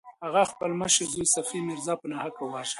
[0.23, 2.69] هغه خپل مشر زوی صفي میرزا په ناحقه وواژه.